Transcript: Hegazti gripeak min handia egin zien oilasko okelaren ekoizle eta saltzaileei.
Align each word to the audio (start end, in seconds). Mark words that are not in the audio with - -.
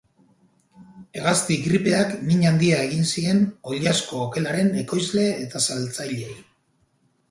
Hegazti 1.19 1.57
gripeak 1.65 2.15
min 2.31 2.43
handia 2.53 2.81
egin 2.87 3.07
zien 3.13 3.45
oilasko 3.75 4.25
okelaren 4.27 4.77
ekoizle 4.85 5.31
eta 5.47 5.67
saltzaileei. 5.71 6.39